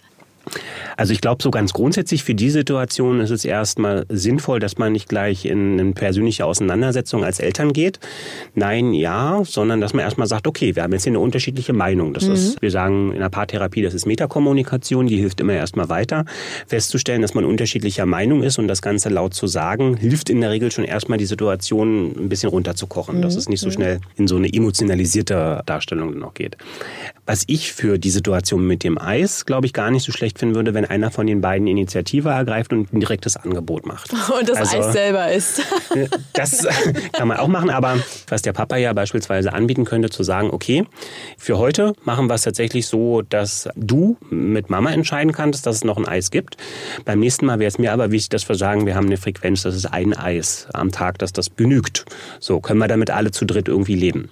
Also 0.96 1.12
ich 1.12 1.20
glaube, 1.20 1.42
so 1.42 1.50
ganz 1.50 1.72
grundsätzlich 1.72 2.24
für 2.24 2.34
die 2.34 2.50
Situation 2.50 3.20
ist 3.20 3.30
es 3.30 3.44
erstmal 3.44 4.06
sinnvoll, 4.08 4.60
dass 4.60 4.78
man 4.78 4.92
nicht 4.92 5.08
gleich 5.08 5.44
in 5.44 5.78
eine 5.78 5.92
persönliche 5.92 6.44
Auseinandersetzung 6.44 7.24
als 7.24 7.40
Eltern 7.40 7.72
geht. 7.72 8.00
Nein, 8.54 8.92
ja, 8.92 9.42
sondern 9.44 9.80
dass 9.80 9.94
man 9.94 10.04
erstmal 10.04 10.26
sagt, 10.26 10.46
okay, 10.46 10.74
wir 10.74 10.82
haben 10.82 10.92
jetzt 10.92 11.04
hier 11.04 11.12
eine 11.12 11.20
unterschiedliche 11.20 11.72
Meinung. 11.72 12.14
Das 12.14 12.26
mhm. 12.26 12.32
ist, 12.32 12.62
wir 12.62 12.70
sagen 12.70 13.12
in 13.12 13.20
der 13.20 13.28
Paartherapie, 13.28 13.82
das 13.82 13.94
ist 13.94 14.06
Metakommunikation, 14.06 15.06
die 15.06 15.16
hilft 15.16 15.40
immer 15.40 15.54
erstmal 15.54 15.88
weiter. 15.88 16.24
Festzustellen, 16.66 17.22
dass 17.22 17.34
man 17.34 17.44
unterschiedlicher 17.44 18.06
Meinung 18.06 18.42
ist 18.42 18.58
und 18.58 18.68
das 18.68 18.82
Ganze 18.82 19.08
laut 19.08 19.34
zu 19.34 19.46
sagen, 19.46 19.96
hilft 19.96 20.30
in 20.30 20.40
der 20.40 20.50
Regel 20.50 20.70
schon 20.72 20.84
erstmal 20.84 21.18
die 21.18 21.26
Situation 21.26 22.14
ein 22.18 22.28
bisschen 22.28 22.50
runterzukochen, 22.50 23.18
mhm. 23.18 23.22
dass 23.22 23.36
es 23.36 23.48
nicht 23.48 23.60
so 23.60 23.68
mhm. 23.68 23.72
schnell 23.72 24.00
in 24.16 24.26
so 24.26 24.36
eine 24.36 24.52
emotionalisierte 24.52 25.62
Darstellung 25.66 26.18
noch 26.18 26.34
geht. 26.34 26.56
Was 27.26 27.44
ich 27.46 27.72
für 27.72 27.98
die 27.98 28.10
Situation 28.10 28.66
mit 28.66 28.84
dem 28.84 28.98
Eis, 28.98 29.44
glaube 29.44 29.66
ich, 29.66 29.72
gar 29.72 29.90
nicht 29.90 30.04
so 30.04 30.12
schlecht 30.12 30.37
finden 30.38 30.54
würde, 30.54 30.74
wenn 30.74 30.84
einer 30.84 31.10
von 31.10 31.26
den 31.26 31.40
beiden 31.40 31.66
Initiative 31.66 32.30
ergreift 32.30 32.72
und 32.72 32.92
ein 32.92 33.00
direktes 33.00 33.36
Angebot 33.36 33.86
macht. 33.86 34.12
Und 34.38 34.48
das 34.48 34.58
also, 34.58 34.78
Eis 34.78 34.92
selber 34.92 35.32
ist. 35.32 35.62
Das 36.32 36.66
kann 37.12 37.28
man 37.28 37.38
auch 37.38 37.48
machen, 37.48 37.70
aber 37.70 37.96
was 38.28 38.42
der 38.42 38.52
Papa 38.52 38.76
ja 38.76 38.92
beispielsweise 38.92 39.52
anbieten 39.52 39.84
könnte, 39.84 40.10
zu 40.10 40.22
sagen, 40.22 40.50
okay, 40.50 40.84
für 41.36 41.58
heute 41.58 41.94
machen 42.04 42.28
wir 42.28 42.34
es 42.34 42.42
tatsächlich 42.42 42.86
so, 42.86 43.22
dass 43.22 43.68
du 43.74 44.16
mit 44.30 44.70
Mama 44.70 44.90
entscheiden 44.90 45.32
kannst, 45.32 45.66
dass 45.66 45.76
es 45.76 45.84
noch 45.84 45.96
ein 45.96 46.06
Eis 46.06 46.30
gibt. 46.30 46.56
Beim 47.04 47.20
nächsten 47.20 47.46
Mal 47.46 47.58
wäre 47.58 47.68
es 47.68 47.78
mir 47.78 47.92
aber 47.92 48.10
wichtig, 48.10 48.30
dass 48.30 48.48
wir 48.48 48.56
sagen, 48.56 48.86
wir 48.86 48.94
haben 48.94 49.06
eine 49.06 49.16
Frequenz, 49.16 49.62
das 49.62 49.74
ist 49.74 49.86
ein 49.86 50.14
Eis 50.16 50.68
am 50.72 50.92
Tag, 50.92 51.18
dass 51.18 51.32
das 51.32 51.56
genügt. 51.56 52.04
So 52.40 52.60
können 52.60 52.78
wir 52.78 52.88
damit 52.88 53.10
alle 53.10 53.30
zu 53.30 53.44
dritt 53.44 53.68
irgendwie 53.68 53.94
leben. 53.94 54.30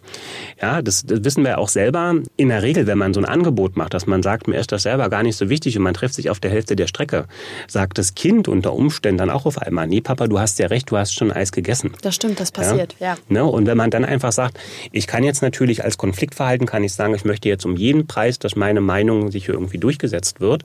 Ja, 0.60 0.82
das, 0.82 1.04
das 1.04 1.24
wissen 1.24 1.44
wir 1.44 1.58
auch 1.58 1.68
selber. 1.68 2.14
In 2.36 2.48
der 2.48 2.62
Regel, 2.62 2.86
wenn 2.86 2.98
man 2.98 3.14
so 3.14 3.20
ein 3.20 3.26
Angebot 3.26 3.76
macht, 3.76 3.94
dass 3.94 4.06
man 4.06 4.22
sagt, 4.22 4.48
mir 4.48 4.58
ist 4.58 4.72
das 4.72 4.82
selber 4.82 5.08
gar 5.08 5.22
nicht 5.22 5.36
so 5.36 5.48
wichtig 5.48 5.76
und 5.76 5.82
man 5.82 5.94
trifft 5.96 6.14
sich 6.14 6.30
auf 6.30 6.40
der 6.40 6.50
Hälfte 6.50 6.76
der 6.76 6.86
Strecke, 6.86 7.26
sagt 7.66 7.98
das 7.98 8.14
Kind 8.14 8.48
unter 8.48 8.72
Umständen 8.72 9.18
dann 9.18 9.30
auch 9.30 9.46
auf 9.46 9.58
einmal, 9.58 9.86
nee, 9.86 10.00
Papa, 10.00 10.26
du 10.26 10.38
hast 10.38 10.58
ja 10.58 10.66
recht, 10.68 10.90
du 10.90 10.96
hast 10.96 11.14
schon 11.14 11.32
Eis 11.32 11.52
gegessen. 11.52 11.92
Das 12.02 12.14
stimmt, 12.14 12.38
das 12.38 12.52
passiert, 12.52 12.96
ja. 13.00 13.14
ja. 13.14 13.16
Ne? 13.28 13.44
Und 13.44 13.66
wenn 13.66 13.76
man 13.76 13.90
dann 13.90 14.04
einfach 14.04 14.32
sagt, 14.32 14.58
ich 14.92 15.06
kann 15.06 15.24
jetzt 15.24 15.42
natürlich 15.42 15.84
als 15.84 15.98
Konfliktverhalten, 15.98 16.66
kann 16.66 16.84
ich 16.84 16.92
sagen, 16.92 17.14
ich 17.14 17.24
möchte 17.24 17.48
jetzt 17.48 17.64
um 17.64 17.76
jeden 17.76 18.06
Preis, 18.06 18.38
dass 18.38 18.56
meine 18.56 18.80
Meinung 18.80 19.30
sich 19.30 19.48
irgendwie 19.48 19.78
durchgesetzt 19.78 20.40
wird. 20.40 20.64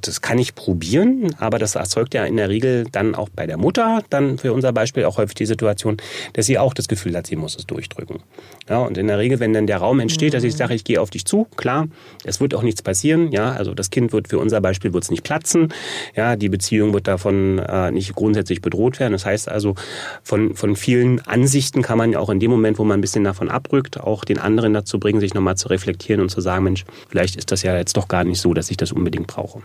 Das 0.00 0.20
kann 0.20 0.38
ich 0.38 0.54
probieren, 0.54 1.34
aber 1.38 1.58
das 1.58 1.74
erzeugt 1.74 2.14
ja 2.14 2.24
in 2.24 2.36
der 2.36 2.48
Regel 2.48 2.86
dann 2.90 3.14
auch 3.14 3.28
bei 3.28 3.46
der 3.46 3.58
Mutter, 3.58 4.02
dann 4.10 4.38
für 4.38 4.52
unser 4.52 4.72
Beispiel 4.72 5.04
auch 5.04 5.18
häufig 5.18 5.34
die 5.34 5.46
Situation, 5.46 5.98
dass 6.32 6.46
sie 6.46 6.58
auch 6.58 6.74
das 6.74 6.88
Gefühl 6.88 7.16
hat, 7.16 7.26
sie 7.26 7.36
muss 7.36 7.56
es 7.56 7.66
durchdrücken. 7.66 8.20
Ja, 8.68 8.78
und 8.78 8.96
in 8.96 9.08
der 9.08 9.18
Regel, 9.18 9.40
wenn 9.40 9.52
dann 9.52 9.66
der 9.66 9.78
Raum 9.78 10.00
entsteht, 10.00 10.34
dass 10.34 10.44
ich 10.44 10.56
sage, 10.56 10.74
ich 10.74 10.84
gehe 10.84 11.00
auf 11.00 11.10
dich 11.10 11.26
zu, 11.26 11.46
klar, 11.56 11.88
es 12.24 12.40
wird 12.40 12.54
auch 12.54 12.62
nichts 12.62 12.80
passieren, 12.82 13.32
ja, 13.32 13.52
also 13.52 13.74
das 13.74 13.90
Kind 13.90 14.12
wird 14.12 14.28
für 14.28 14.38
unser 14.38 14.60
Beispiel 14.62 14.92
wird 14.92 15.04
es 15.04 15.10
nicht 15.10 15.24
platzen, 15.24 15.72
ja, 16.14 16.36
die 16.36 16.48
Beziehung 16.48 16.94
wird 16.94 17.08
davon 17.08 17.58
äh, 17.58 17.90
nicht 17.90 18.14
grundsätzlich 18.14 18.62
bedroht 18.62 19.00
werden. 19.00 19.12
Das 19.12 19.26
heißt 19.26 19.48
also, 19.48 19.74
von, 20.22 20.54
von 20.54 20.76
vielen 20.76 21.20
Ansichten 21.20 21.82
kann 21.82 21.98
man 21.98 22.12
ja 22.12 22.18
auch 22.18 22.30
in 22.30 22.40
dem 22.40 22.50
Moment, 22.50 22.78
wo 22.78 22.84
man 22.84 22.98
ein 22.98 23.02
bisschen 23.02 23.24
davon 23.24 23.50
abrückt, 23.50 24.00
auch 24.00 24.24
den 24.24 24.38
anderen 24.38 24.72
dazu 24.72 24.98
bringen, 24.98 25.20
sich 25.20 25.34
nochmal 25.34 25.56
zu 25.56 25.68
reflektieren 25.68 26.20
und 26.20 26.28
zu 26.28 26.40
sagen, 26.40 26.64
Mensch, 26.64 26.84
vielleicht 27.08 27.36
ist 27.36 27.50
das 27.50 27.62
ja 27.62 27.76
jetzt 27.76 27.96
doch 27.96 28.08
gar 28.08 28.24
nicht 28.24 28.40
so, 28.40 28.54
dass 28.54 28.70
ich 28.70 28.76
das 28.76 28.92
unbedingt 28.92 29.26
brauche. 29.26 29.62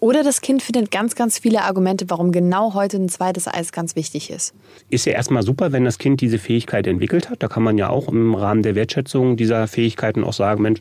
Oder 0.00 0.22
das 0.22 0.40
Kind 0.40 0.62
findet 0.62 0.92
ganz, 0.92 1.16
ganz 1.16 1.38
viele 1.38 1.62
Argumente, 1.62 2.04
warum 2.08 2.30
genau 2.30 2.74
heute 2.74 2.98
ein 2.98 3.08
zweites 3.08 3.48
Eis 3.48 3.72
ganz 3.72 3.96
wichtig 3.96 4.30
ist. 4.30 4.54
Ist 4.90 5.06
ja 5.06 5.12
erstmal 5.12 5.42
super, 5.42 5.72
wenn 5.72 5.84
das 5.84 5.98
Kind 5.98 6.20
diese 6.20 6.38
Fähigkeit 6.38 6.86
entwickelt 6.86 7.30
hat. 7.30 7.42
Da 7.42 7.48
kann 7.48 7.64
man 7.64 7.78
ja 7.78 7.88
auch 7.88 8.06
im 8.08 8.34
Rahmen 8.34 8.62
der 8.62 8.76
Wertschätzung 8.76 9.36
dieser 9.36 9.66
Fähigkeiten 9.66 10.22
auch 10.22 10.32
sagen, 10.32 10.62
Mensch, 10.62 10.80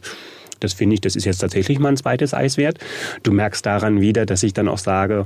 das 0.59 0.73
finde 0.73 0.95
ich, 0.95 1.01
das 1.01 1.15
ist 1.15 1.25
jetzt 1.25 1.39
tatsächlich 1.39 1.79
mal 1.79 1.89
ein 1.89 1.97
zweites 1.97 2.33
Eis 2.33 2.57
wert. 2.57 2.79
Du 3.23 3.31
merkst 3.31 3.65
daran 3.65 4.01
wieder, 4.01 4.25
dass 4.25 4.43
ich 4.43 4.53
dann 4.53 4.67
auch 4.67 4.77
sage, 4.77 5.25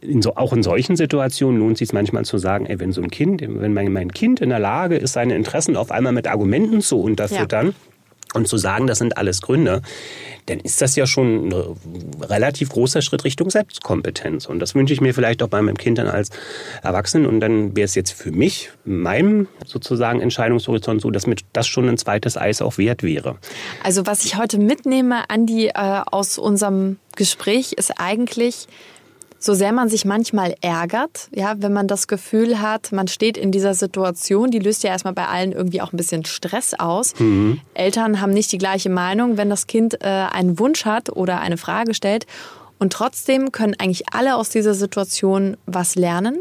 in 0.00 0.22
so, 0.22 0.34
auch 0.36 0.52
in 0.52 0.62
solchen 0.62 0.96
Situationen 0.96 1.60
lohnt 1.60 1.74
es 1.74 1.78
sich 1.78 1.92
manchmal 1.92 2.24
zu 2.24 2.38
sagen, 2.38 2.66
ey, 2.66 2.80
wenn 2.80 2.92
so 2.92 3.02
ein 3.02 3.10
Kind, 3.10 3.42
wenn 3.42 3.72
mein, 3.72 3.92
mein 3.92 4.12
Kind 4.12 4.40
in 4.40 4.50
der 4.50 4.58
Lage 4.58 4.96
ist, 4.96 5.12
seine 5.12 5.34
Interessen 5.34 5.76
auf 5.76 5.90
einmal 5.90 6.12
mit 6.12 6.26
Argumenten 6.26 6.80
zu 6.80 7.00
unterfüttern, 7.00 7.68
ja 7.68 7.74
und 8.34 8.48
zu 8.48 8.56
sagen, 8.56 8.86
das 8.86 8.98
sind 8.98 9.16
alles 9.16 9.40
Gründe, 9.40 9.82
dann 10.46 10.60
ist 10.60 10.80
das 10.80 10.94
ja 10.96 11.06
schon 11.06 11.48
ein 11.48 11.54
relativ 12.22 12.68
großer 12.70 13.02
Schritt 13.02 13.24
Richtung 13.24 13.50
Selbstkompetenz. 13.50 14.46
Und 14.46 14.60
das 14.60 14.74
wünsche 14.74 14.92
ich 14.92 15.00
mir 15.00 15.14
vielleicht 15.14 15.42
auch 15.42 15.48
bei 15.48 15.60
meinem 15.60 15.76
Kind 15.76 15.98
dann 15.98 16.06
als 16.06 16.30
Erwachsenen. 16.82 17.26
Und 17.26 17.40
dann 17.40 17.74
wäre 17.76 17.84
es 17.84 17.94
jetzt 17.94 18.12
für 18.12 18.30
mich, 18.30 18.70
meinem 18.84 19.48
sozusagen 19.64 20.20
Entscheidungshorizont 20.20 21.00
so, 21.00 21.10
dass 21.10 21.26
mir 21.26 21.36
das 21.52 21.66
schon 21.66 21.88
ein 21.88 21.98
zweites 21.98 22.36
Eis 22.36 22.62
auch 22.62 22.78
wert 22.78 23.02
wäre. 23.02 23.36
Also 23.82 24.06
was 24.06 24.24
ich 24.24 24.36
heute 24.36 24.58
mitnehme, 24.58 25.28
Andi, 25.28 25.68
äh, 25.68 25.72
aus 25.74 26.38
unserem 26.38 26.98
Gespräch 27.16 27.72
ist 27.72 27.92
eigentlich, 27.98 28.68
so 29.38 29.54
sehr 29.54 29.72
man 29.72 29.88
sich 29.88 30.04
manchmal 30.04 30.54
ärgert, 30.60 31.28
ja, 31.34 31.54
wenn 31.58 31.72
man 31.72 31.88
das 31.88 32.08
Gefühl 32.08 32.60
hat, 32.60 32.92
man 32.92 33.08
steht 33.08 33.36
in 33.36 33.52
dieser 33.52 33.74
Situation, 33.74 34.50
die 34.50 34.58
löst 34.58 34.82
ja 34.82 34.90
erstmal 34.90 35.12
bei 35.12 35.26
allen 35.26 35.52
irgendwie 35.52 35.80
auch 35.80 35.92
ein 35.92 35.96
bisschen 35.96 36.24
Stress 36.24 36.74
aus. 36.74 37.18
Mhm. 37.18 37.60
Eltern 37.74 38.20
haben 38.20 38.32
nicht 38.32 38.52
die 38.52 38.58
gleiche 38.58 38.90
Meinung, 38.90 39.36
wenn 39.36 39.50
das 39.50 39.66
Kind 39.66 40.02
äh, 40.02 40.06
einen 40.06 40.58
Wunsch 40.58 40.84
hat 40.84 41.14
oder 41.14 41.40
eine 41.40 41.56
Frage 41.56 41.94
stellt. 41.94 42.26
Und 42.78 42.92
trotzdem 42.92 43.52
können 43.52 43.74
eigentlich 43.78 44.12
alle 44.12 44.36
aus 44.36 44.50
dieser 44.50 44.74
Situation 44.74 45.56
was 45.66 45.94
lernen. 45.94 46.38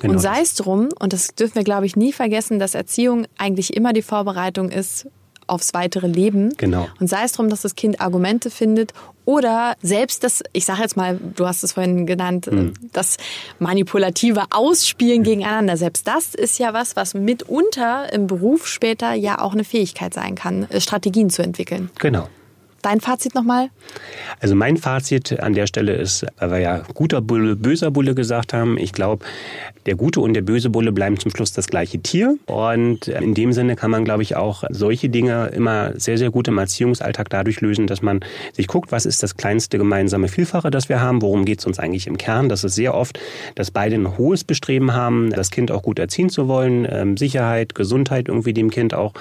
Genau. 0.00 0.14
Und 0.14 0.18
sei 0.18 0.40
es 0.40 0.54
drum, 0.54 0.88
und 0.98 1.12
das 1.12 1.28
dürfen 1.28 1.56
wir, 1.56 1.64
glaube 1.64 1.86
ich, 1.86 1.96
nie 1.96 2.12
vergessen, 2.12 2.58
dass 2.58 2.74
Erziehung 2.74 3.26
eigentlich 3.36 3.76
immer 3.76 3.92
die 3.92 4.02
Vorbereitung 4.02 4.70
ist 4.70 5.06
aufs 5.52 5.74
weitere 5.74 6.06
Leben. 6.06 6.54
Genau. 6.56 6.88
Und 6.98 7.08
sei 7.08 7.24
es 7.24 7.32
darum, 7.32 7.50
dass 7.50 7.62
das 7.62 7.74
Kind 7.74 8.00
Argumente 8.00 8.50
findet 8.50 8.92
oder 9.24 9.74
selbst 9.82 10.24
das, 10.24 10.42
ich 10.52 10.64
sage 10.64 10.80
jetzt 10.82 10.96
mal, 10.96 11.18
du 11.36 11.46
hast 11.46 11.62
es 11.62 11.72
vorhin 11.72 12.06
genannt, 12.06 12.50
mhm. 12.50 12.74
das 12.92 13.18
manipulative 13.58 14.44
Ausspielen 14.50 15.22
gegeneinander. 15.22 15.76
Selbst 15.76 16.08
das 16.08 16.34
ist 16.34 16.58
ja 16.58 16.72
was, 16.72 16.96
was 16.96 17.14
mitunter 17.14 18.12
im 18.12 18.26
Beruf 18.26 18.66
später 18.66 19.12
ja 19.12 19.40
auch 19.40 19.52
eine 19.52 19.64
Fähigkeit 19.64 20.12
sein 20.14 20.34
kann, 20.34 20.68
äh, 20.70 20.80
Strategien 20.80 21.30
zu 21.30 21.42
entwickeln. 21.42 21.90
Genau. 22.00 22.28
Dein 22.82 23.00
Fazit 23.00 23.34
nochmal? 23.36 23.70
Also 24.40 24.56
mein 24.56 24.76
Fazit 24.76 25.38
an 25.38 25.54
der 25.54 25.68
Stelle 25.68 25.94
ist, 25.94 26.26
weil 26.38 26.50
wir 26.50 26.58
ja 26.58 26.82
guter 26.94 27.20
Bulle, 27.20 27.54
böser 27.54 27.92
Bulle 27.92 28.14
gesagt 28.16 28.52
haben, 28.52 28.76
ich 28.76 28.92
glaube, 28.92 29.24
der 29.86 29.94
gute 29.94 30.20
und 30.20 30.34
der 30.34 30.42
böse 30.42 30.70
Bulle 30.70 30.92
bleiben 30.92 31.18
zum 31.18 31.30
Schluss 31.30 31.52
das 31.52 31.68
gleiche 31.68 32.00
Tier. 32.00 32.36
Und 32.46 33.08
in 33.08 33.34
dem 33.34 33.52
Sinne 33.52 33.76
kann 33.76 33.90
man, 33.90 34.04
glaube 34.04 34.22
ich, 34.22 34.36
auch 34.36 34.64
solche 34.70 35.08
Dinge 35.08 35.48
immer 35.48 35.92
sehr, 35.98 36.18
sehr 36.18 36.30
gut 36.30 36.48
im 36.48 36.58
Erziehungsalltag 36.58 37.30
dadurch 37.30 37.60
lösen, 37.60 37.86
dass 37.86 38.02
man 38.02 38.20
sich 38.52 38.66
guckt, 38.66 38.92
was 38.92 39.06
ist 39.06 39.22
das 39.22 39.36
kleinste 39.36 39.78
gemeinsame 39.78 40.28
Vielfache, 40.28 40.70
das 40.70 40.88
wir 40.88 41.00
haben, 41.00 41.22
worum 41.22 41.44
geht 41.44 41.60
es 41.60 41.66
uns 41.66 41.78
eigentlich 41.78 42.06
im 42.06 42.18
Kern. 42.18 42.48
Das 42.48 42.64
ist 42.64 42.74
sehr 42.74 42.94
oft, 42.94 43.18
dass 43.54 43.70
beide 43.70 43.96
ein 43.96 44.18
hohes 44.18 44.44
Bestreben 44.44 44.92
haben, 44.92 45.30
das 45.30 45.50
Kind 45.50 45.70
auch 45.70 45.82
gut 45.82 45.98
erziehen 45.98 46.30
zu 46.30 46.48
wollen, 46.48 46.86
ähm, 46.88 47.16
Sicherheit, 47.16 47.74
Gesundheit 47.74 48.28
irgendwie 48.28 48.52
dem 48.52 48.70
Kind 48.70 48.94
auch 48.94 49.12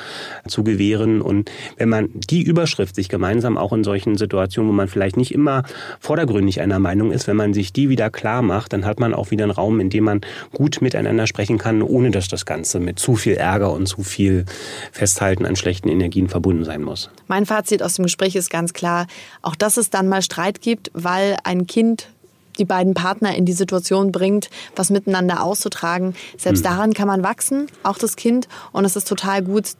zu 0.48 0.63
gewähren. 0.63 1.22
Und 1.22 1.51
wenn 1.77 1.89
man 1.89 2.10
die 2.13 2.41
Überschrift 2.44 2.96
sich 2.96 3.10
gemeinsam 3.10 3.50
gemeinsam 3.51 3.58
auch 3.58 3.74
in 3.74 3.84
solchen 3.84 4.17
Situationen, 4.17 4.70
wo 4.70 4.74
man 4.74 4.88
vielleicht 4.88 5.17
nicht 5.17 5.34
immer 5.34 5.63
vordergründig 6.00 6.62
einer 6.62 6.79
Meinung 6.79 7.12
ist, 7.12 7.27
wenn 7.27 7.36
man 7.36 7.53
sich 7.53 7.74
die 7.74 7.89
wieder 7.89 8.10
klar 8.10 8.41
macht, 8.41 8.74
dann 8.74 8.86
hat 8.86 9.00
man 9.00 9.13
auch 9.13 9.31
wieder 9.31 9.43
einen 9.43 9.51
Raum, 9.51 9.79
in 9.79 9.89
dem 9.89 10.05
man 10.05 10.22
gut 10.53 10.81
miteinander 10.81 11.27
sprechen 11.27 11.58
kann, 11.58 11.81
ohne 11.81 12.12
dass 12.12 12.27
das 12.27 12.46
Ganze 12.46 12.79
mit 12.79 13.00
zu 13.00 13.15
viel 13.15 13.36
Ärger 13.36 13.72
und 13.72 13.88
zu 13.88 14.03
viel 14.03 14.46
Festhalten 14.91 15.46
an 15.46 15.55
schlechten 15.55 15.89
Energien 15.89 16.27
verbunden 16.27 16.65
sein 16.65 16.81
muss. 16.81 17.10
Mein 17.27 17.46
Fazit 17.46 17.84
aus 17.84 17.96
dem 17.96 18.03
Gespräch 18.03 18.36
ist 18.36 18.50
ganz 18.50 18.74
klar, 18.74 19.08
auch 19.41 19.55
dass 19.55 19.77
es 19.77 19.89
dann 19.89 20.08
mal 20.08 20.22
Streit 20.22 20.62
gibt, 20.62 20.91
weil 20.93 21.38
ein 21.43 21.67
Kind 21.67 22.08
die 22.60 22.65
beiden 22.65 22.93
Partner 22.93 23.36
in 23.36 23.46
die 23.46 23.53
Situation 23.53 24.12
bringt, 24.12 24.50
was 24.75 24.89
miteinander 24.89 25.41
auszutragen. 25.41 26.15
Selbst 26.38 26.65
hm. 26.65 26.72
daran 26.72 26.93
kann 26.93 27.08
man 27.08 27.24
wachsen, 27.24 27.67
auch 27.84 27.98
das 27.98 28.17
Kind. 28.17 28.50
Und 28.74 28.84
es 28.84 28.96
ist 28.96 29.08
total 29.08 29.41
gut, 29.41 29.72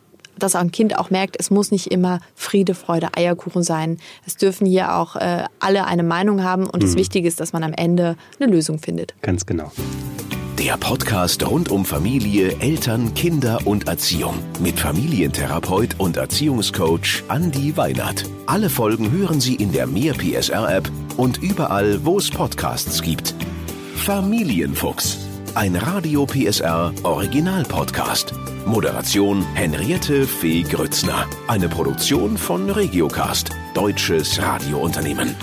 dass 0.44 0.56
ein 0.56 0.72
Kind 0.72 0.98
auch 0.98 1.10
merkt, 1.10 1.38
es 1.40 1.52
muss 1.52 1.72
nicht 1.72 1.92
immer 1.92 2.20
Friede, 2.36 2.76
Freude, 2.76 3.10
Eierkuchen 3.16 3.64
sein. 3.64 3.98
Es 4.26 4.38
dürfen 4.38 4.66
hier 4.66 4.96
auch 4.96 5.16
äh, 5.16 5.46
alle 5.60 5.86
eine 5.86 6.04
Meinung 6.04 6.44
haben 6.44 6.66
und 6.66 6.82
mhm. 6.82 6.88
das 6.88 6.96
Wichtige 6.96 7.28
ist, 7.28 7.40
dass 7.40 7.54
man 7.54 7.64
am 7.64 7.74
Ende 7.74 8.16
eine 8.40 8.52
Lösung 8.52 8.80
findet. 8.80 9.14
Ganz 9.22 9.46
genau. 9.46 9.72
Der 10.64 10.78
Podcast 10.78 11.44
rund 11.48 11.72
um 11.72 11.86
Familie, 11.86 12.56
Eltern, 12.60 13.16
Kinder 13.16 13.60
und 13.66 13.88
Erziehung 13.88 14.36
mit 14.60 14.80
Familientherapeut 14.80 15.96
und 15.98 16.18
Erziehungscoach 16.18 17.24
Andi 17.30 17.76
Weinert. 17.78 18.26
Alle 18.46 18.70
Folgen 18.70 19.12
hören 19.12 19.42
Sie 19.42 19.56
in 19.56 19.72
der 19.72 19.88
Mehr 19.88 20.14
PSR 20.14 20.76
App 20.76 20.92
und 21.18 21.42
überall, 21.42 22.06
wo 22.06 22.20
es 22.20 22.30
Podcasts 22.30 23.02
gibt. 23.02 23.34
Familienfuchs, 23.96 25.18
ein 25.56 25.76
Radio 25.76 26.28
PSR 26.28 26.94
Original 27.02 27.64
Podcast. 27.64 28.32
Moderation 28.66 29.46
Henriette 29.54 30.26
Fee 30.28 30.64
Grützner. 30.64 31.28
Eine 31.48 31.68
Produktion 31.68 32.38
von 32.38 32.70
Regiocast, 32.70 33.50
deutsches 33.74 34.42
Radiounternehmen. 34.42 35.36